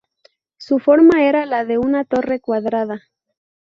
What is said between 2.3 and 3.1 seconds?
cuadrada.